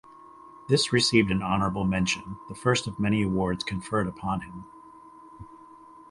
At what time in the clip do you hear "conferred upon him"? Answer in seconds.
3.63-4.65